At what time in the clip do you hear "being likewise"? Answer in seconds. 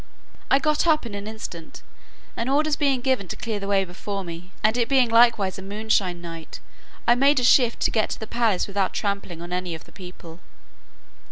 4.89-5.59